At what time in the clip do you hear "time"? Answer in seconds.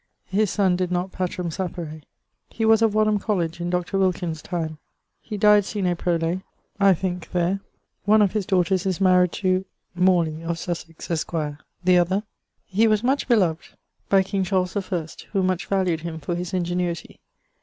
4.41-4.79